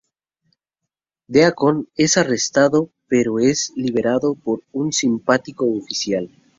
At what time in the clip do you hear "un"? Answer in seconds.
4.71-4.91